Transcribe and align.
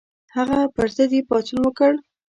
هغه 0.35 0.59
پر 0.75 0.87
ضد 0.95 1.11
یې 1.15 1.21
پاڅون 1.29 1.59
وکړ. 1.63 1.91